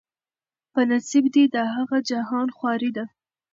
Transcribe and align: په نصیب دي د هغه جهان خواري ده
په 0.71 0.81
نصیب 0.89 1.25
دي 1.35 1.43
د 1.55 1.57
هغه 1.75 1.97
جهان 2.09 2.47
خواري 2.55 2.91
ده 2.97 3.05